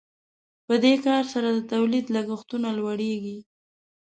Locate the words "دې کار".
0.83-1.23